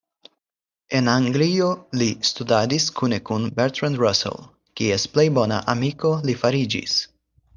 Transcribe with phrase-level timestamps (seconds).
[0.99, 1.67] En Anglio
[2.01, 4.41] li studadis kune kun Bertrand Russell,
[4.81, 6.99] kies plej bona amiko li fariĝis.